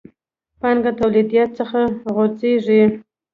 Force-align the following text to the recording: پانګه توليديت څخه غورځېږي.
پانګه 0.59 0.91
توليديت 0.99 1.49
څخه 1.59 1.79
غورځېږي. 2.13 2.81